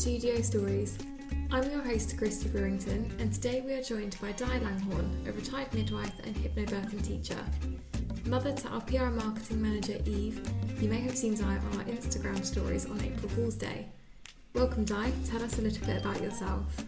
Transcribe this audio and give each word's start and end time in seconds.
Studio 0.00 0.40
Stories. 0.40 0.96
I'm 1.50 1.70
your 1.70 1.82
host, 1.82 2.16
Christy 2.16 2.48
Brewington, 2.48 3.20
and 3.20 3.30
today 3.30 3.60
we 3.60 3.74
are 3.74 3.82
joined 3.82 4.16
by 4.18 4.32
Di 4.32 4.46
Langhorn, 4.46 5.26
a 5.28 5.32
retired 5.32 5.74
midwife 5.74 6.18
and 6.24 6.34
hypnobirthing 6.34 7.04
teacher. 7.06 7.36
Mother 8.24 8.50
to 8.50 8.68
our 8.68 8.80
PR 8.80 9.10
marketing 9.10 9.60
manager, 9.60 9.98
Eve, 10.06 10.40
you 10.80 10.88
may 10.88 11.00
have 11.00 11.14
seen 11.14 11.34
Di 11.34 11.44
on 11.44 11.76
our 11.76 11.84
Instagram 11.84 12.42
stories 12.46 12.86
on 12.86 12.98
April 13.02 13.28
Fool's 13.28 13.56
Day. 13.56 13.88
Welcome, 14.54 14.86
Di. 14.86 15.12
Tell 15.26 15.42
us 15.42 15.58
a 15.58 15.60
little 15.60 15.86
bit 15.86 15.98
about 15.98 16.22
yourself. 16.22 16.82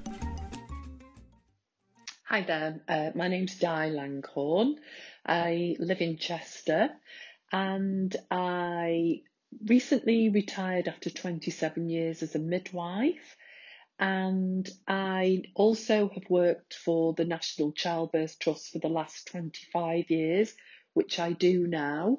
Hi 2.24 2.40
there, 2.40 2.80
uh, 2.88 3.10
my 3.14 3.28
name's 3.28 3.58
Di 3.58 3.90
Langhorn. 3.90 4.76
I 5.26 5.76
live 5.78 6.00
in 6.00 6.16
Chester 6.16 6.88
and 7.52 8.16
I 8.30 9.20
recently 9.66 10.28
retired 10.28 10.88
after 10.88 11.10
27 11.10 11.88
years 11.88 12.22
as 12.22 12.34
a 12.34 12.38
midwife. 12.38 13.36
And 13.98 14.68
I 14.88 15.42
also 15.54 16.08
have 16.08 16.28
worked 16.28 16.74
for 16.74 17.12
the 17.12 17.24
National 17.24 17.72
Childbirth 17.72 18.38
Trust 18.38 18.72
for 18.72 18.78
the 18.78 18.88
last 18.88 19.28
25 19.28 20.10
years, 20.10 20.54
which 20.94 21.18
I 21.20 21.32
do 21.32 21.66
now. 21.66 22.18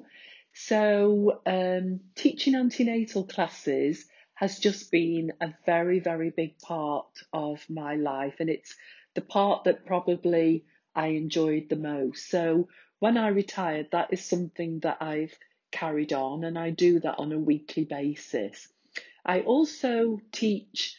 So, 0.54 1.42
um, 1.46 2.00
teaching 2.14 2.54
antenatal 2.54 3.24
classes 3.24 4.06
has 4.34 4.58
just 4.58 4.90
been 4.90 5.32
a 5.40 5.52
very, 5.66 6.00
very 6.00 6.30
big 6.30 6.58
part 6.58 7.08
of 7.32 7.68
my 7.68 7.96
life, 7.96 8.36
and 8.40 8.48
it's 8.48 8.74
the 9.14 9.20
part 9.20 9.64
that 9.64 9.86
probably 9.86 10.64
I 10.94 11.08
enjoyed 11.08 11.68
the 11.68 11.76
most. 11.76 12.30
So, 12.30 12.68
when 13.00 13.18
I 13.18 13.28
retired, 13.28 13.88
that 13.90 14.12
is 14.12 14.24
something 14.24 14.78
that 14.80 14.98
I've 15.00 15.36
carried 15.74 16.12
on, 16.12 16.44
and 16.44 16.56
I 16.56 16.70
do 16.70 17.00
that 17.00 17.18
on 17.18 17.32
a 17.32 17.38
weekly 17.38 17.84
basis. 17.84 18.68
I 19.26 19.40
also 19.40 20.20
teach 20.30 20.96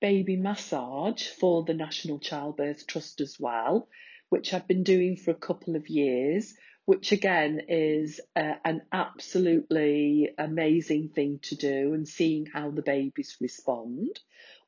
baby 0.00 0.36
massage 0.36 1.26
for 1.26 1.64
the 1.64 1.74
National 1.74 2.18
Childbirth 2.18 2.86
Trust 2.86 3.20
as 3.20 3.36
well, 3.38 3.88
which 4.28 4.52
I've 4.52 4.66
been 4.66 4.82
doing 4.82 5.16
for 5.16 5.30
a 5.30 5.42
couple 5.48 5.76
of 5.76 5.88
years, 5.88 6.54
which 6.86 7.12
again 7.12 7.62
is 7.68 8.20
uh, 8.34 8.54
an 8.64 8.82
absolutely 8.92 10.30
amazing 10.36 11.10
thing 11.14 11.38
to 11.42 11.54
do 11.54 11.94
and 11.94 12.06
seeing 12.06 12.46
how 12.46 12.70
the 12.70 12.82
babies 12.82 13.36
respond. 13.40 14.18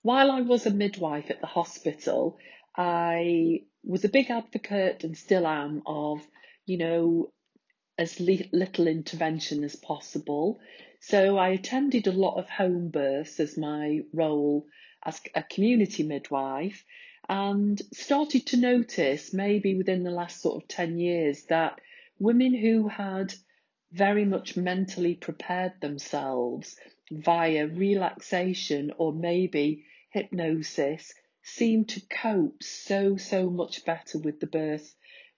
While 0.02 0.30
I 0.30 0.42
was 0.42 0.66
a 0.66 0.70
midwife 0.70 1.30
at 1.30 1.40
the 1.40 1.46
hospital, 1.46 2.38
I 2.76 3.62
was 3.84 4.04
a 4.04 4.08
big 4.08 4.30
advocate 4.30 5.02
and 5.02 5.16
still 5.16 5.46
am 5.46 5.82
of, 5.84 6.20
you 6.64 6.78
know, 6.78 7.32
as 7.98 8.20
little 8.20 8.86
intervention 8.86 9.64
as 9.64 9.74
possible. 9.74 10.60
So 11.00 11.36
I 11.36 11.48
attended 11.48 12.06
a 12.06 12.12
lot 12.12 12.38
of 12.38 12.48
home 12.48 12.88
births 12.90 13.40
as 13.40 13.58
my 13.58 14.00
role 14.12 14.66
as 15.04 15.20
a 15.34 15.42
community 15.42 16.02
midwife 16.04 16.84
and 17.28 17.80
started 17.92 18.46
to 18.46 18.56
notice 18.56 19.34
maybe 19.34 19.74
within 19.74 20.04
the 20.04 20.10
last 20.10 20.40
sort 20.40 20.62
of 20.62 20.68
10 20.68 20.98
years 20.98 21.44
that 21.44 21.80
women 22.18 22.54
who 22.54 22.88
had 22.88 23.34
very 23.92 24.24
much 24.24 24.56
mentally 24.56 25.14
prepared 25.14 25.72
themselves 25.80 26.76
via 27.10 27.66
relaxation 27.66 28.92
or 28.96 29.12
maybe 29.12 29.84
hypnosis 30.10 31.14
seem 31.42 31.84
to 31.84 32.00
cope 32.10 32.62
so 32.62 33.16
so 33.16 33.48
much 33.48 33.84
better 33.84 34.18
with 34.18 34.40
the 34.40 34.46
birth 34.46 34.94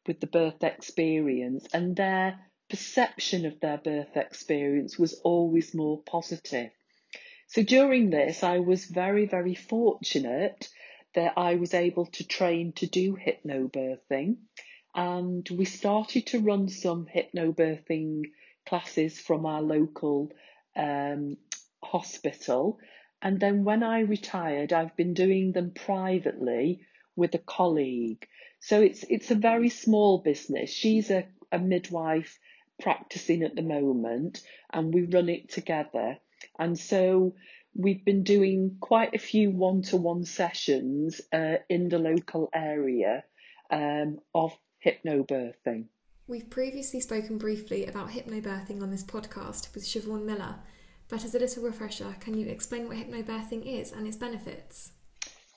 with 0.07 0.19
the 0.21 0.27
birth 0.27 0.65
experience 0.65 1.67
and 1.73 1.95
their 1.95 2.39
perception 2.71 3.45
of 3.45 3.61
their 3.61 3.79
birth 3.79 4.17
experience 4.17 4.99
was 4.99 5.21
always 5.25 5.75
more 5.75 6.01
positive. 6.03 6.71
So 7.49 7.63
during 7.63 8.11
this, 8.11 8.45
I 8.45 8.61
was 8.61 8.85
very, 8.85 9.27
very 9.27 9.55
fortunate 9.57 10.69
that 11.15 11.33
I 11.37 11.57
was 11.57 11.75
able 11.75 12.07
to 12.07 12.27
train 12.27 12.73
to 12.75 12.87
do 12.87 13.17
hypnobirthing. 13.17 14.37
And 14.95 15.49
we 15.51 15.65
started 15.65 16.29
to 16.29 16.41
run 16.41 16.69
some 16.69 17.07
hypnobirthing 17.13 18.31
classes 18.67 19.19
from 19.19 19.47
our 19.47 19.63
local 19.63 20.31
um, 20.77 21.37
hospital. 21.83 22.79
And 23.21 23.41
then 23.41 23.65
when 23.65 23.83
I 23.83 24.01
retired, 24.01 24.73
I've 24.73 24.97
been 24.97 25.15
doing 25.15 25.53
them 25.53 25.73
privately 25.73 26.83
with 27.17 27.35
a 27.35 27.39
colleague. 27.39 28.27
So 28.61 28.81
it's 28.81 29.05
it's 29.09 29.31
a 29.31 29.35
very 29.35 29.71
small 29.71 30.19
business. 30.19 30.71
She's 30.71 31.11
a, 31.11 31.27
a 31.51 31.59
midwife 31.59 32.39
practicing 32.81 33.43
at 33.43 33.55
the 33.55 33.63
moment 33.63 34.43
and 34.73 34.93
we 34.93 35.03
run 35.03 35.29
it 35.29 35.51
together. 35.51 36.19
And 36.59 36.79
so 36.79 37.35
we've 37.75 38.05
been 38.05 38.23
doing 38.23 38.77
quite 38.81 39.15
a 39.15 39.19
few 39.19 39.51
one 39.51 39.83
to 39.83 39.97
one 39.97 40.25
sessions 40.25 41.21
uh, 41.33 41.57
in 41.69 41.89
the 41.89 41.99
local 41.99 42.51
area 42.55 43.25
um, 43.71 44.19
of 44.35 44.57
hypnobirthing. 44.85 45.87
We've 46.27 46.49
previously 46.49 47.01
spoken 47.01 47.39
briefly 47.39 47.87
about 47.87 48.11
hypnobirthing 48.11 48.83
on 48.83 48.91
this 48.91 49.03
podcast 49.03 49.75
with 49.75 49.85
Siobhan 49.85 50.25
Miller, 50.25 50.57
but 51.09 51.25
as 51.25 51.35
a 51.35 51.41
little 51.41 51.65
refresher, 51.65 52.15
can 52.21 52.39
you 52.39 52.47
explain 52.47 52.87
what 52.87 52.97
hypnobirthing 52.97 53.67
is 53.67 53.91
and 53.91 54.07
its 54.07 54.17
benefits? 54.17 54.93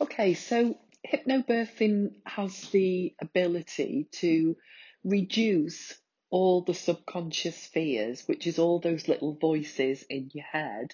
Okay, 0.01 0.33
so 0.33 0.75
hypnobirthing 1.07 2.13
has 2.25 2.69
the 2.71 3.13
ability 3.21 4.07
to 4.13 4.55
reduce 5.03 5.93
all 6.33 6.61
the 6.61 6.73
subconscious 6.73 7.67
fears, 7.67 8.27
which 8.27 8.47
is 8.47 8.57
all 8.57 8.79
those 8.79 9.07
little 9.07 9.35
voices 9.35 10.01
in 10.09 10.31
your 10.33 10.43
head, 10.43 10.91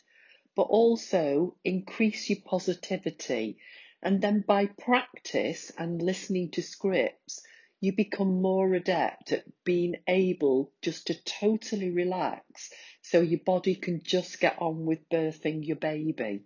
but 0.54 0.64
also 0.64 1.56
increase 1.64 2.30
your 2.30 2.40
positivity. 2.44 3.58
And 4.04 4.22
then 4.22 4.44
by 4.46 4.66
practice 4.66 5.72
and 5.78 6.02
listening 6.02 6.52
to 6.52 6.62
scripts, 6.62 7.42
you 7.80 7.96
become 7.96 8.42
more 8.42 8.74
adept 8.74 9.32
at 9.32 9.46
being 9.64 9.96
able 10.10 10.74
just 10.82 11.08
to 11.08 11.24
totally 11.24 11.90
relax 11.90 12.70
so 13.02 13.22
your 13.22 13.40
body 13.46 13.76
can 13.76 14.02
just 14.04 14.42
get 14.42 14.58
on 14.60 14.86
with 14.86 15.08
birthing 15.08 15.66
your 15.66 15.78
baby. 15.78 16.42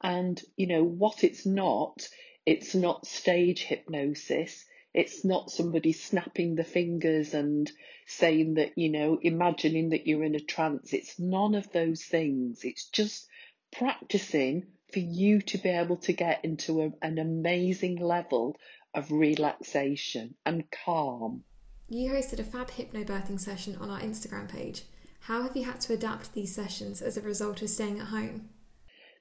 And, 0.00 0.40
you 0.56 0.68
know, 0.68 0.84
what 0.84 1.24
it's 1.24 1.44
not, 1.44 2.08
it's 2.46 2.76
not 2.76 3.04
stage 3.04 3.64
hypnosis. 3.64 4.64
It's 4.94 5.24
not 5.24 5.50
somebody 5.50 5.92
snapping 5.92 6.54
the 6.54 6.64
fingers 6.64 7.32
and 7.34 7.70
saying 8.06 8.54
that, 8.54 8.76
you 8.76 8.90
know, 8.90 9.18
imagining 9.20 9.90
that 9.90 10.06
you're 10.06 10.24
in 10.24 10.34
a 10.34 10.40
trance. 10.40 10.92
It's 10.92 11.18
none 11.18 11.54
of 11.54 11.72
those 11.72 12.02
things. 12.04 12.60
It's 12.62 12.88
just 12.88 13.26
practicing 13.72 14.66
for 14.92 14.98
you 14.98 15.40
to 15.40 15.58
be 15.58 15.70
able 15.70 15.96
to 15.96 16.12
get 16.12 16.44
into 16.44 16.82
a, 16.82 16.92
an 17.00 17.18
amazing 17.18 17.96
level 17.96 18.56
of 18.94 19.10
relaxation 19.10 20.34
and 20.44 20.64
calm. 20.70 21.44
You 21.88 22.10
hosted 22.10 22.38
a 22.38 22.44
fab 22.44 22.70
hypnobirthing 22.70 23.40
session 23.40 23.76
on 23.76 23.90
our 23.90 24.00
Instagram 24.00 24.50
page. 24.50 24.82
How 25.20 25.42
have 25.42 25.56
you 25.56 25.64
had 25.64 25.80
to 25.82 25.94
adapt 25.94 26.34
these 26.34 26.54
sessions 26.54 27.00
as 27.00 27.16
a 27.16 27.22
result 27.22 27.62
of 27.62 27.70
staying 27.70 28.00
at 28.00 28.08
home? 28.08 28.50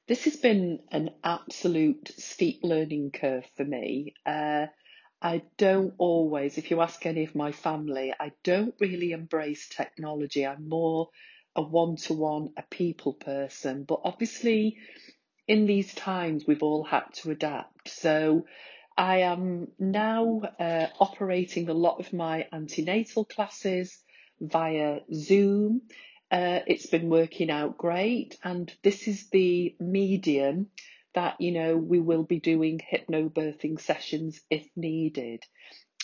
This 0.08 0.26
has 0.26 0.36
been 0.36 0.80
an 0.92 1.12
absolute 1.24 2.12
steep 2.18 2.62
learning 2.64 3.12
curve 3.12 3.46
for 3.56 3.64
me. 3.64 4.16
Uh, 4.26 4.66
I 5.22 5.44
don't 5.58 5.94
always, 5.98 6.58
if 6.58 6.72
you 6.72 6.82
ask 6.82 7.06
any 7.06 7.24
of 7.24 7.36
my 7.36 7.52
family, 7.52 8.14
I 8.20 8.32
don't 8.44 8.74
really 8.80 9.12
embrace 9.12 9.68
technology. 9.70 10.46
I'm 10.48 10.68
more 10.68 11.10
a 11.56 11.62
one 11.62 11.98
to 11.98 12.14
one, 12.14 12.50
a 12.58 12.64
people 12.64 13.14
person. 13.14 13.84
But 13.84 14.02
obviously, 14.04 14.78
in 15.48 15.68
these 15.68 15.94
times, 15.94 16.46
we've 16.48 16.64
all 16.64 16.84
had 16.84 17.14
to 17.16 17.32
adapt. 17.32 17.90
So 17.90 18.46
I 18.98 19.18
am 19.20 19.68
now 19.78 20.42
uh, 20.60 20.88
operating 21.00 21.70
a 21.70 21.74
lot 21.74 22.00
of 22.00 22.14
my 22.14 22.48
antenatal 22.52 23.26
classes 23.26 23.98
via 24.40 25.02
Zoom. 25.14 25.82
Uh, 26.32 26.62
it's 26.66 26.88
been 26.88 27.10
working 27.10 27.52
out 27.52 27.78
great, 27.78 28.38
and 28.44 28.74
this 28.84 29.08
is 29.08 29.30
the 29.30 29.76
medium 29.80 30.68
that, 31.14 31.40
you 31.40 31.52
know, 31.52 31.78
we 31.78 32.00
will 32.00 32.24
be 32.24 32.40
doing 32.40 32.80
hypnobirthing 32.80 33.80
sessions 33.80 34.42
if 34.50 34.68
needed. 34.76 35.44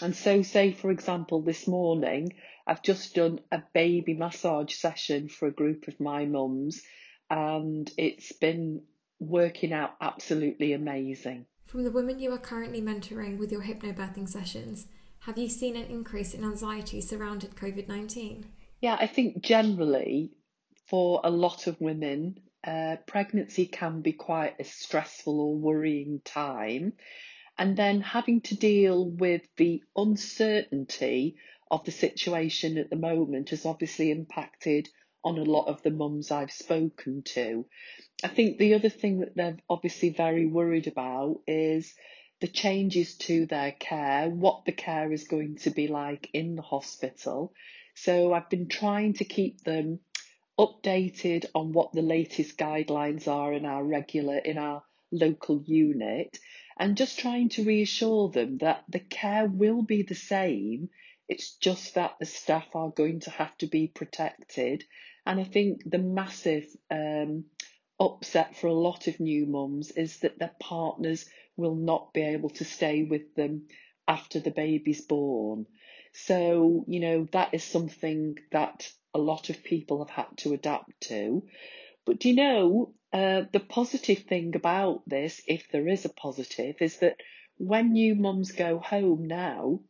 And 0.01 0.15
so, 0.15 0.41
say, 0.41 0.73
for 0.73 0.91
example, 0.91 1.41
this 1.41 1.67
morning, 1.67 2.33
I've 2.67 2.83
just 2.83 3.15
done 3.15 3.39
a 3.51 3.63
baby 3.73 4.13
massage 4.13 4.73
session 4.75 5.29
for 5.29 5.47
a 5.47 5.53
group 5.53 5.87
of 5.87 5.99
my 5.99 6.25
mums, 6.25 6.81
and 7.29 7.89
it's 7.97 8.31
been 8.33 8.83
working 9.19 9.73
out 9.73 9.95
absolutely 10.01 10.73
amazing. 10.73 11.45
From 11.65 11.83
the 11.83 11.91
women 11.91 12.19
you 12.19 12.31
are 12.31 12.37
currently 12.37 12.81
mentoring 12.81 13.37
with 13.37 13.51
your 13.51 13.63
hypnobirthing 13.63 14.29
sessions, 14.29 14.87
have 15.21 15.37
you 15.37 15.49
seen 15.49 15.75
an 15.75 15.87
increase 15.87 16.33
in 16.33 16.43
anxiety 16.43 17.01
surrounding 17.01 17.49
COVID 17.51 17.87
19? 17.87 18.45
Yeah, 18.81 18.97
I 18.99 19.07
think 19.07 19.41
generally 19.41 20.31
for 20.87 21.21
a 21.23 21.29
lot 21.29 21.67
of 21.67 21.81
women, 21.81 22.39
uh, 22.67 22.97
pregnancy 23.07 23.65
can 23.65 24.01
be 24.01 24.11
quite 24.11 24.59
a 24.59 24.65
stressful 24.65 25.39
or 25.39 25.55
worrying 25.55 26.21
time. 26.25 26.93
And 27.57 27.77
then 27.77 28.01
having 28.01 28.41
to 28.41 28.55
deal 28.55 29.09
with 29.09 29.41
the 29.55 29.81
uncertainty 29.95 31.37
of 31.71 31.85
the 31.85 31.91
situation 31.91 32.77
at 32.77 32.89
the 32.89 32.97
moment 32.97 33.49
has 33.49 33.65
obviously 33.65 34.11
impacted 34.11 34.89
on 35.23 35.37
a 35.37 35.43
lot 35.43 35.67
of 35.67 35.81
the 35.81 35.91
mums 35.91 36.29
I've 36.29 36.51
spoken 36.51 37.23
to. 37.33 37.65
I 38.23 38.27
think 38.27 38.57
the 38.57 38.75
other 38.75 38.89
thing 38.89 39.19
that 39.19 39.35
they're 39.35 39.57
obviously 39.69 40.09
very 40.09 40.45
worried 40.45 40.87
about 40.87 41.41
is 41.47 41.95
the 42.39 42.47
changes 42.47 43.15
to 43.15 43.45
their 43.45 43.71
care, 43.71 44.29
what 44.29 44.65
the 44.65 44.71
care 44.71 45.11
is 45.11 45.27
going 45.27 45.57
to 45.59 45.71
be 45.71 45.87
like 45.87 46.29
in 46.33 46.55
the 46.55 46.61
hospital. 46.61 47.53
So 47.95 48.33
I've 48.33 48.49
been 48.49 48.67
trying 48.67 49.13
to 49.13 49.25
keep 49.25 49.63
them 49.63 49.99
updated 50.59 51.45
on 51.53 51.71
what 51.71 51.91
the 51.93 52.01
latest 52.01 52.57
guidelines 52.57 53.27
are 53.27 53.53
in 53.53 53.65
our 53.65 53.83
regular, 53.83 54.37
in 54.37 54.57
our 54.57 54.83
local 55.11 55.61
unit, 55.65 56.39
and 56.79 56.97
just 56.97 57.19
trying 57.19 57.49
to 57.49 57.63
reassure 57.63 58.29
them 58.29 58.57
that 58.59 58.83
the 58.89 58.99
care 58.99 59.45
will 59.45 59.81
be 59.81 60.03
the 60.03 60.15
same. 60.15 60.89
It's 61.27 61.55
just 61.55 61.95
that 61.95 62.15
the 62.19 62.25
staff 62.25 62.67
are 62.75 62.89
going 62.89 63.21
to 63.21 63.31
have 63.31 63.57
to 63.59 63.67
be 63.67 63.87
protected. 63.87 64.83
And 65.25 65.39
I 65.39 65.43
think 65.43 65.81
the 65.85 65.97
massive 65.97 66.65
um, 66.89 67.45
upset 67.99 68.55
for 68.55 68.67
a 68.67 68.73
lot 68.73 69.07
of 69.07 69.19
new 69.19 69.45
mums 69.45 69.91
is 69.91 70.19
that 70.19 70.39
their 70.39 70.55
partners 70.59 71.25
will 71.55 71.75
not 71.75 72.13
be 72.13 72.21
able 72.21 72.49
to 72.51 72.63
stay 72.63 73.03
with 73.03 73.35
them 73.35 73.67
after 74.07 74.39
the 74.39 74.51
baby's 74.51 75.01
born. 75.01 75.65
So, 76.25 76.83
you 76.87 76.99
know, 76.99 77.27
that 77.31 77.53
is 77.53 77.63
something 77.63 78.39
that 78.51 78.91
a 79.13 79.19
lot 79.19 79.49
of 79.49 79.63
people 79.63 79.99
have 79.99 80.09
had 80.09 80.37
to 80.37 80.53
adapt 80.53 80.99
to. 81.01 81.43
But 82.05 82.19
do 82.19 82.29
you 82.29 82.35
know, 82.35 82.93
uh, 83.13 83.43
the 83.51 83.59
positive 83.59 84.19
thing 84.19 84.55
about 84.55 85.03
this, 85.07 85.41
if 85.47 85.69
there 85.71 85.87
is 85.87 86.05
a 86.05 86.09
positive, 86.09 86.81
is 86.81 86.97
that 86.99 87.17
when 87.57 87.93
new 87.93 88.15
mums 88.15 88.51
go 88.51 88.79
home 88.79 89.27
now, 89.27 89.81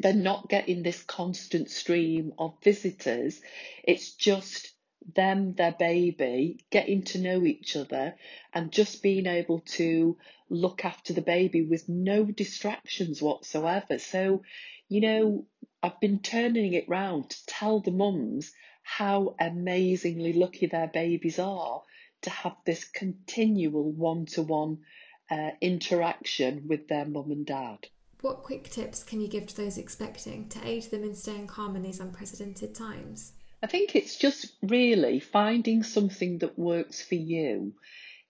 they're 0.00 0.12
not 0.12 0.48
getting 0.48 0.82
this 0.82 1.02
constant 1.02 1.70
stream 1.70 2.32
of 2.38 2.54
visitors. 2.62 3.40
It's 3.84 4.14
just 4.14 4.72
them, 5.14 5.54
their 5.54 5.72
baby, 5.72 6.58
getting 6.70 7.02
to 7.02 7.18
know 7.18 7.44
each 7.44 7.76
other 7.76 8.16
and 8.52 8.72
just 8.72 9.02
being 9.02 9.26
able 9.26 9.60
to 9.60 10.16
look 10.50 10.84
after 10.84 11.12
the 11.12 11.22
baby 11.22 11.62
with 11.62 11.88
no 11.88 12.24
distractions 12.24 13.22
whatsoever. 13.22 13.98
So, 13.98 14.42
you 14.88 15.00
know, 15.00 15.46
I've 15.82 16.00
been 16.00 16.20
turning 16.20 16.72
it 16.72 16.88
round 16.88 17.30
to 17.30 17.46
tell 17.46 17.80
the 17.80 17.90
mums 17.90 18.52
how 18.82 19.34
amazingly 19.38 20.32
lucky 20.32 20.66
their 20.66 20.88
babies 20.88 21.38
are 21.38 21.82
to 22.22 22.30
have 22.30 22.56
this 22.64 22.84
continual 22.84 23.92
one 23.92 24.26
to 24.26 24.42
one 24.42 24.78
interaction 25.60 26.66
with 26.66 26.88
their 26.88 27.04
mum 27.04 27.30
and 27.30 27.46
dad. 27.46 27.86
What 28.22 28.42
quick 28.42 28.70
tips 28.70 29.04
can 29.04 29.20
you 29.20 29.28
give 29.28 29.46
to 29.46 29.56
those 29.56 29.78
expecting 29.78 30.48
to 30.48 30.66
aid 30.66 30.84
them 30.84 31.04
in 31.04 31.14
staying 31.14 31.46
calm 31.46 31.76
in 31.76 31.82
these 31.82 32.00
unprecedented 32.00 32.74
times? 32.74 33.34
I 33.62 33.66
think 33.66 33.94
it's 33.94 34.16
just 34.16 34.52
really 34.62 35.20
finding 35.20 35.82
something 35.82 36.38
that 36.38 36.58
works 36.58 37.02
for 37.02 37.14
you. 37.14 37.74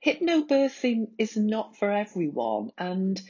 Hypnobirthing 0.04 1.12
is 1.18 1.36
not 1.36 1.76
for 1.76 1.90
everyone, 1.90 2.72
and 2.76 3.20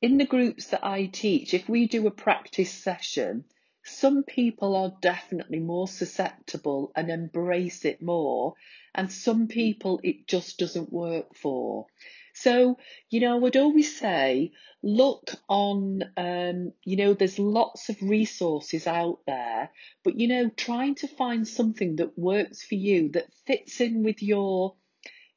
in 0.00 0.18
the 0.18 0.26
groups 0.26 0.68
that 0.68 0.84
I 0.84 1.06
teach, 1.06 1.54
if 1.54 1.68
we 1.68 1.86
do 1.86 2.06
a 2.06 2.10
practice 2.12 2.72
session, 2.72 3.44
some 3.84 4.22
people 4.22 4.76
are 4.76 4.92
definitely 5.00 5.60
more 5.60 5.88
susceptible 5.88 6.92
and 6.94 7.10
embrace 7.10 7.84
it 7.84 8.02
more, 8.02 8.54
and 8.94 9.10
some 9.10 9.48
people 9.48 10.00
it 10.02 10.26
just 10.26 10.58
doesn't 10.58 10.92
work 10.92 11.34
for. 11.34 11.86
So, 12.34 12.78
you 13.10 13.20
know, 13.20 13.34
I 13.34 13.38
would 13.38 13.56
always 13.56 13.98
say, 13.98 14.52
look 14.82 15.32
on, 15.48 16.04
um, 16.16 16.72
you 16.84 16.96
know, 16.96 17.14
there's 17.14 17.38
lots 17.38 17.88
of 17.88 18.00
resources 18.00 18.86
out 18.86 19.20
there, 19.26 19.70
but, 20.04 20.20
you 20.20 20.28
know, 20.28 20.48
trying 20.50 20.94
to 20.96 21.08
find 21.08 21.48
something 21.48 21.96
that 21.96 22.16
works 22.16 22.62
for 22.62 22.76
you, 22.76 23.10
that 23.12 23.32
fits 23.46 23.80
in 23.80 24.04
with 24.04 24.22
your, 24.22 24.76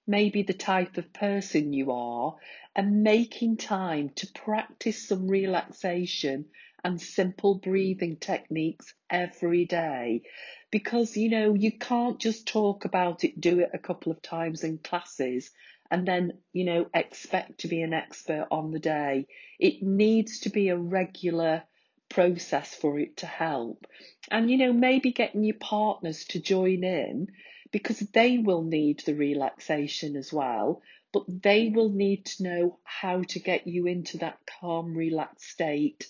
maybe 0.05 0.43
the 0.43 0.53
type 0.53 0.97
of 0.97 1.13
person 1.13 1.73
you 1.73 1.91
are, 1.91 2.35
and 2.75 3.03
making 3.03 3.57
time 3.57 4.09
to 4.15 4.27
practice 4.33 5.07
some 5.07 5.27
relaxation 5.27 6.45
and 6.83 7.01
simple 7.01 7.55
breathing 7.55 8.17
techniques 8.17 8.93
every 9.09 9.65
day. 9.65 10.23
Because, 10.71 11.17
you 11.17 11.29
know, 11.29 11.53
you 11.53 11.77
can't 11.77 12.19
just 12.19 12.47
talk 12.47 12.85
about 12.85 13.23
it, 13.23 13.39
do 13.39 13.59
it 13.59 13.71
a 13.73 13.79
couple 13.79 14.11
of 14.11 14.21
times 14.21 14.63
in 14.63 14.77
classes 14.77 15.51
and 15.91 16.07
then, 16.07 16.39
you 16.53 16.63
know, 16.63 16.87
expect 16.93 17.59
to 17.59 17.67
be 17.67 17.81
an 17.81 17.93
expert 17.93 18.47
on 18.49 18.71
the 18.71 18.79
day. 18.79 19.27
It 19.59 19.83
needs 19.83 20.39
to 20.41 20.49
be 20.49 20.69
a 20.69 20.77
regular 20.77 21.63
process 22.07 22.73
for 22.73 22.97
it 22.97 23.17
to 23.17 23.25
help. 23.25 23.85
And, 24.29 24.49
you 24.49 24.57
know, 24.57 24.71
maybe 24.71 25.11
getting 25.11 25.43
your 25.43 25.57
partners 25.59 26.25
to 26.29 26.39
join 26.39 26.85
in 26.85 27.27
because 27.71 27.99
they 27.99 28.37
will 28.37 28.63
need 28.63 29.01
the 29.05 29.15
relaxation 29.15 30.15
as 30.15 30.31
well, 30.31 30.81
but 31.13 31.23
they 31.27 31.69
will 31.73 31.89
need 31.89 32.25
to 32.25 32.43
know 32.43 32.79
how 32.83 33.21
to 33.23 33.39
get 33.39 33.67
you 33.67 33.85
into 33.85 34.17
that 34.19 34.39
calm, 34.59 34.95
relaxed 34.95 35.49
state 35.49 36.07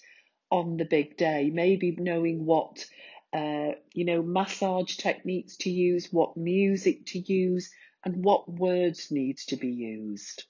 on 0.49 0.77
the 0.77 0.85
big 0.85 1.17
day. 1.17 1.49
Maybe 1.53 1.95
knowing 1.97 2.45
what, 2.45 2.85
uh, 3.33 3.71
you 3.93 4.05
know, 4.05 4.21
massage 4.21 4.97
techniques 4.97 5.57
to 5.57 5.69
use, 5.69 6.09
what 6.11 6.37
music 6.37 7.05
to 7.07 7.19
use, 7.19 7.71
and 8.03 8.23
what 8.23 8.51
words 8.51 9.11
need 9.11 9.37
to 9.47 9.55
be 9.55 9.69
used. 9.69 10.45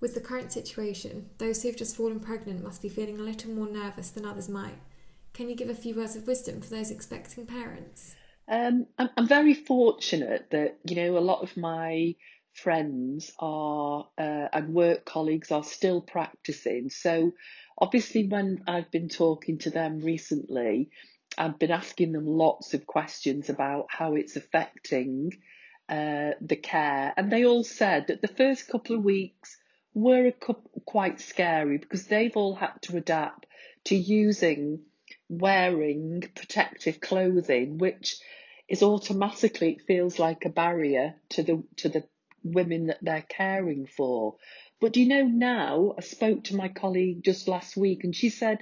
With 0.00 0.14
the 0.14 0.20
current 0.20 0.52
situation, 0.52 1.30
those 1.38 1.62
who 1.62 1.68
have 1.68 1.76
just 1.76 1.96
fallen 1.96 2.20
pregnant 2.20 2.62
must 2.62 2.82
be 2.82 2.88
feeling 2.88 3.18
a 3.18 3.22
little 3.22 3.50
more 3.50 3.68
nervous 3.68 4.10
than 4.10 4.24
others 4.24 4.48
might. 4.48 4.78
Can 5.34 5.48
you 5.48 5.56
give 5.56 5.68
a 5.68 5.74
few 5.74 5.94
words 5.94 6.14
of 6.14 6.26
wisdom 6.26 6.60
for 6.60 6.70
those 6.70 6.90
expecting 6.90 7.46
parents? 7.46 8.14
Um, 8.48 8.86
I'm, 8.96 9.10
I'm 9.16 9.28
very 9.28 9.54
fortunate 9.54 10.50
that, 10.50 10.78
you 10.84 10.96
know, 10.96 11.18
a 11.18 11.20
lot 11.20 11.42
of 11.42 11.56
my 11.56 12.14
friends 12.62 13.32
are 13.38 14.08
uh, 14.18 14.48
and 14.52 14.74
work 14.74 15.04
colleagues 15.04 15.50
are 15.50 15.64
still 15.64 16.00
practicing. 16.00 16.90
So, 16.90 17.32
obviously, 17.76 18.26
when 18.26 18.64
I've 18.66 18.90
been 18.90 19.08
talking 19.08 19.58
to 19.58 19.70
them 19.70 20.00
recently, 20.00 20.90
I've 21.36 21.58
been 21.58 21.70
asking 21.70 22.12
them 22.12 22.26
lots 22.26 22.74
of 22.74 22.86
questions 22.86 23.48
about 23.48 23.86
how 23.90 24.14
it's 24.14 24.36
affecting 24.36 25.32
uh, 25.88 26.32
the 26.40 26.56
care, 26.56 27.14
and 27.16 27.30
they 27.30 27.44
all 27.44 27.64
said 27.64 28.06
that 28.08 28.20
the 28.20 28.28
first 28.28 28.68
couple 28.68 28.96
of 28.96 29.04
weeks 29.04 29.56
were 29.94 30.26
a 30.26 30.32
couple, 30.32 30.70
quite 30.84 31.20
scary 31.20 31.78
because 31.78 32.06
they've 32.06 32.36
all 32.36 32.54
had 32.54 32.80
to 32.82 32.96
adapt 32.96 33.46
to 33.84 33.96
using 33.96 34.80
wearing 35.28 36.22
protective 36.34 37.00
clothing, 37.00 37.78
which 37.78 38.16
is 38.68 38.82
automatically 38.82 39.72
it 39.72 39.86
feels 39.86 40.18
like 40.18 40.44
a 40.44 40.50
barrier 40.50 41.14
to 41.30 41.42
the 41.42 41.62
to 41.76 41.88
the 41.88 42.04
women 42.42 42.86
that 42.86 42.98
they're 43.02 43.26
caring 43.28 43.86
for. 43.86 44.36
But 44.80 44.92
do 44.92 45.00
you 45.00 45.08
know 45.08 45.24
now? 45.24 45.94
I 45.98 46.02
spoke 46.02 46.44
to 46.44 46.56
my 46.56 46.68
colleague 46.68 47.24
just 47.24 47.48
last 47.48 47.76
week, 47.76 48.04
and 48.04 48.14
she 48.14 48.30
said 48.30 48.58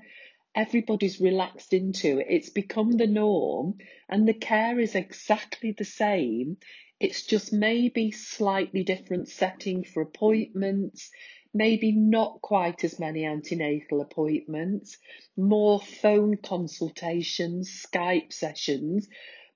everybody's 0.55 1.21
relaxed 1.21 1.75
into 1.75 2.19
it. 2.19 2.27
It's 2.31 2.51
become 2.51 2.93
the 2.93 3.07
norm, 3.07 3.79
and 4.09 4.27
the 4.27 4.35
care 4.35 4.81
is 4.81 4.95
exactly 4.95 5.73
the 5.73 5.85
same. 5.85 6.57
It's 6.99 7.27
just 7.27 7.53
maybe 7.53 8.11
slightly 8.11 8.83
different 8.83 9.29
setting 9.29 9.85
for 9.85 10.01
appointments, 10.01 11.11
maybe 11.53 11.93
not 11.93 12.41
quite 12.41 12.85
as 12.85 12.99
many 12.99 13.25
antenatal 13.25 14.01
appointments, 14.01 14.97
more 15.37 15.79
phone 15.79 16.39
consultations, 16.39 17.87
Skype 17.87 18.33
sessions. 18.33 19.09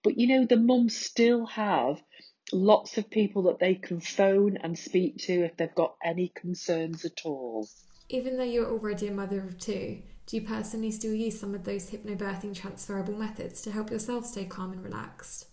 But 0.03 0.19
you 0.19 0.27
know, 0.27 0.45
the 0.45 0.57
mums 0.57 0.97
still 0.97 1.47
have 1.47 2.03
lots 2.53 2.99
of 2.99 3.11
people 3.11 3.43
that 3.45 3.59
they 3.59 3.75
can 3.75 4.01
phone 4.01 4.57
and 4.57 4.79
speak 4.79 5.19
to 5.19 5.45
if 5.45 5.57
they've 5.57 5.75
got 5.75 5.95
any 6.05 6.33
concerns 6.35 7.05
at 7.05 7.21
all. 7.25 7.69
Even 8.09 8.37
though 8.37 8.45
you're 8.45 8.71
already 8.71 9.07
a 9.07 9.13
mother 9.13 9.41
of 9.41 9.59
two, 9.59 10.03
do 10.27 10.37
you 10.37 10.43
personally 10.43 10.91
still 10.91 11.15
use 11.15 11.39
some 11.39 11.55
of 11.55 11.65
those 11.65 11.91
hypnobirthing 11.91 12.55
transferable 12.55 13.17
methods 13.17 13.63
to 13.63 13.71
help 13.71 13.91
yourself 13.91 14.27
stay 14.27 14.45
calm 14.45 14.73
and 14.73 14.85
relaxed? 14.85 15.47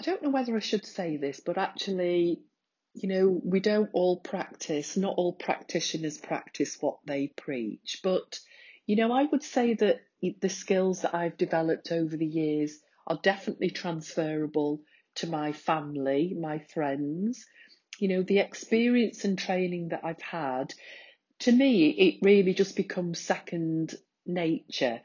I 0.00 0.04
don't 0.04 0.22
know 0.22 0.30
whether 0.30 0.56
I 0.56 0.60
should 0.60 0.86
say 0.86 1.16
this, 1.16 1.40
but 1.44 1.58
actually, 1.58 2.42
you 2.94 3.08
know, 3.08 3.40
we 3.44 3.60
don't 3.60 3.90
all 3.92 4.20
practice, 4.20 4.96
not 4.96 5.14
all 5.16 5.34
practitioners 5.34 6.18
practice 6.18 6.76
what 6.80 6.98
they 7.06 7.28
preach. 7.28 8.00
But, 8.02 8.40
you 8.86 8.96
know, 8.96 9.12
I 9.12 9.24
would 9.24 9.42
say 9.42 9.74
that 9.74 10.00
the 10.40 10.48
skills 10.48 11.02
that 11.02 11.14
I've 11.14 11.36
developed 11.36 11.92
over 11.92 12.16
the 12.16 12.26
years 12.26 12.78
are 13.06 13.18
definitely 13.22 13.70
transferable 13.70 14.80
to 15.16 15.26
my 15.26 15.52
family, 15.52 16.34
my 16.38 16.58
friends. 16.58 17.44
You 17.98 18.08
know, 18.08 18.22
the 18.22 18.38
experience 18.38 19.24
and 19.24 19.38
training 19.38 19.88
that 19.90 20.04
I've 20.04 20.22
had, 20.22 20.74
to 21.40 21.52
me, 21.52 21.90
it 21.90 22.18
really 22.22 22.54
just 22.54 22.76
becomes 22.76 23.20
second 23.20 23.94
nature. 24.26 25.00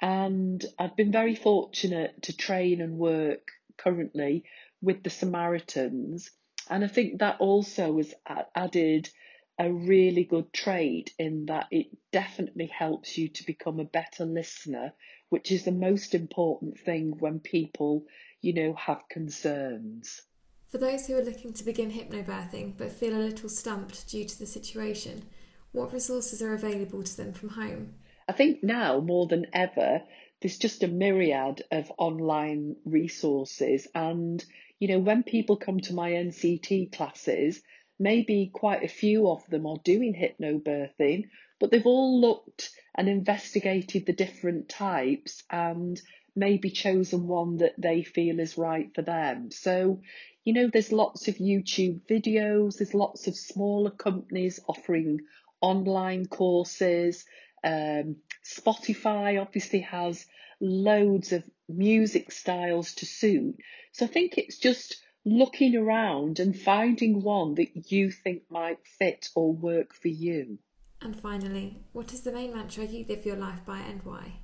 And 0.00 0.64
I've 0.78 0.96
been 0.96 1.12
very 1.12 1.34
fortunate 1.34 2.22
to 2.22 2.36
train 2.36 2.80
and 2.80 2.96
work 2.98 3.48
currently 3.76 4.44
with 4.80 5.02
the 5.02 5.10
Samaritans. 5.10 6.30
And 6.68 6.84
I 6.84 6.88
think 6.88 7.18
that 7.18 7.40
also 7.40 7.98
has 7.98 8.14
added 8.54 9.10
a 9.58 9.70
really 9.70 10.24
good 10.24 10.52
trait 10.54 11.12
in 11.18 11.46
that 11.46 11.66
it 11.70 11.88
definitely 12.12 12.66
helps 12.66 13.18
you 13.18 13.28
to 13.28 13.44
become 13.44 13.78
a 13.78 13.84
better 13.84 14.24
listener, 14.24 14.94
which 15.28 15.52
is 15.52 15.64
the 15.64 15.72
most 15.72 16.14
important 16.14 16.78
thing 16.80 17.14
when 17.18 17.40
people, 17.40 18.06
you 18.40 18.52
know, 18.52 18.74
have 18.74 19.02
concerns. 19.08 20.22
For 20.68 20.78
those 20.78 21.06
who 21.06 21.16
are 21.16 21.22
looking 21.22 21.52
to 21.54 21.64
begin 21.64 21.90
hypnobirthing 21.90 22.74
but 22.76 22.92
feel 22.92 23.14
a 23.14 23.18
little 23.18 23.48
stumped 23.48 24.08
due 24.08 24.24
to 24.24 24.38
the 24.38 24.46
situation, 24.46 25.24
what 25.72 25.92
resources 25.92 26.40
are 26.42 26.54
available 26.54 27.02
to 27.02 27.16
them 27.16 27.32
from 27.32 27.50
home? 27.50 27.94
I 28.28 28.32
think 28.32 28.62
now 28.62 29.00
more 29.00 29.26
than 29.26 29.46
ever, 29.52 30.02
there's 30.40 30.58
just 30.58 30.82
a 30.82 30.88
myriad 30.88 31.62
of 31.70 31.90
online 31.98 32.76
resources. 32.84 33.88
And, 33.94 34.44
you 34.78 34.88
know, 34.88 35.00
when 35.00 35.22
people 35.22 35.56
come 35.56 35.80
to 35.80 35.94
my 35.94 36.12
NCT 36.12 36.92
classes, 36.92 37.60
maybe 37.98 38.50
quite 38.52 38.84
a 38.84 38.88
few 38.88 39.28
of 39.28 39.44
them 39.48 39.66
are 39.66 39.80
doing 39.84 40.14
hypnobirthing, 40.14 41.24
but 41.58 41.70
they've 41.70 41.84
all 41.84 42.20
looked 42.20 42.70
and 42.94 43.08
investigated 43.08 44.06
the 44.06 44.12
different 44.12 44.68
types 44.68 45.42
and 45.50 46.00
maybe 46.34 46.70
chosen 46.70 47.26
one 47.26 47.58
that 47.58 47.74
they 47.78 48.02
feel 48.02 48.40
is 48.40 48.58
right 48.58 48.94
for 48.94 49.02
them. 49.02 49.50
So, 49.50 50.00
you 50.44 50.52
know, 50.52 50.70
there's 50.72 50.92
lots 50.92 51.28
of 51.28 51.36
YouTube 51.36 52.00
videos, 52.08 52.78
there's 52.78 52.94
lots 52.94 53.26
of 53.26 53.36
smaller 53.36 53.90
companies 53.90 54.60
offering 54.66 55.20
online 55.60 56.26
courses. 56.26 57.24
Um, 57.62 58.16
Spotify 58.44 59.40
obviously 59.40 59.80
has 59.80 60.26
loads 60.60 61.32
of 61.32 61.44
music 61.68 62.32
styles 62.32 62.94
to 62.94 63.06
suit. 63.06 63.56
So 63.92 64.04
I 64.04 64.08
think 64.08 64.38
it's 64.38 64.58
just 64.58 64.96
looking 65.24 65.76
around 65.76 66.40
and 66.40 66.58
finding 66.58 67.22
one 67.22 67.54
that 67.56 67.90
you 67.92 68.10
think 68.10 68.42
might 68.50 68.78
fit 68.98 69.28
or 69.34 69.52
work 69.52 69.94
for 69.94 70.08
you. 70.08 70.58
And 71.02 71.18
finally, 71.18 71.78
what 71.92 72.12
is 72.12 72.22
the 72.22 72.32
main 72.32 72.54
mantra 72.54 72.84
you 72.84 73.06
live 73.08 73.24
your 73.24 73.36
life 73.36 73.64
by 73.64 73.78
and 73.78 74.02
why? 74.02 74.40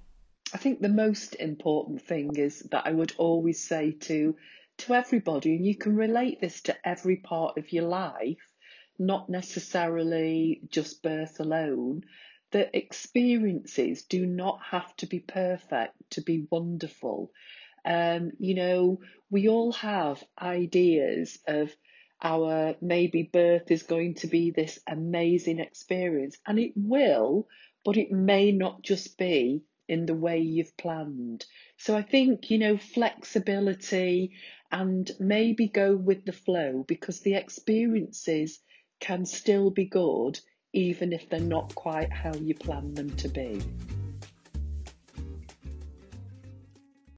I 0.53 0.59
think 0.59 0.81
the 0.81 0.89
most 0.89 1.35
important 1.35 2.03
thing 2.03 2.37
is 2.37 2.61
that 2.71 2.87
I 2.87 2.93
would 2.93 3.13
always 3.19 3.67
say 3.67 3.91
to 4.03 4.37
to 4.79 4.95
everybody, 4.95 5.57
and 5.57 5.67
you 5.67 5.75
can 5.75 5.97
relate 5.97 6.41
this 6.41 6.61
to 6.63 6.89
every 6.89 7.17
part 7.17 7.59
of 7.59 7.73
your 7.73 7.89
life, 7.89 8.55
not 8.99 9.29
necessarily 9.29 10.61
just 10.69 11.03
birth 11.03 11.41
alone, 11.41 12.05
that 12.53 12.77
experiences 12.77 14.05
do 14.05 14.25
not 14.25 14.61
have 14.71 14.95
to 14.97 15.07
be 15.07 15.19
perfect 15.19 15.95
to 16.11 16.21
be 16.21 16.47
wonderful. 16.51 17.33
Um, 17.85 18.31
you 18.39 18.55
know, 18.55 19.01
we 19.31 19.49
all 19.49 19.73
have 19.73 20.23
ideas 20.41 21.39
of 21.47 21.75
our 22.23 22.77
maybe 22.81 23.25
birth 23.25 23.71
is 23.71 23.83
going 23.83 24.15
to 24.17 24.29
be 24.29 24.53
this 24.53 24.79
amazing 24.87 25.59
experience, 25.59 26.39
and 26.47 26.59
it 26.59 26.73
will, 26.77 27.49
but 27.85 27.97
it 27.97 28.13
may 28.13 28.53
not 28.53 28.83
just 28.83 29.19
be 29.19 29.65
in 29.89 30.07
the 30.07 30.15
way 30.15 30.39
you've 30.39 30.77
planned. 30.77 31.45
So 31.77 31.97
I 31.97 32.03
think, 32.03 32.51
you 32.51 32.59
know, 32.59 32.77
flexibility 32.77 34.33
and 34.71 35.11
maybe 35.21 35.69
go 35.69 35.95
with 35.95 36.25
the 36.25 36.33
flow 36.33 36.85
because 36.87 37.21
the 37.21 37.35
experiences 37.35 38.59
can 39.01 39.27
still 39.27 39.71
be 39.71 39.85
good 39.85 40.41
even 40.73 41.13
if 41.13 41.29
they're 41.29 41.41
not 41.41 41.75
quite 41.75 42.13
how 42.13 42.35
you 42.35 42.55
plan 42.55 42.95
them 42.95 43.11
to 43.17 43.29
be. 43.29 43.61